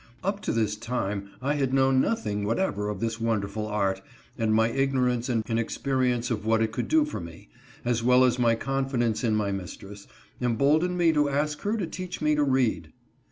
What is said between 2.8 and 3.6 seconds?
of this wonder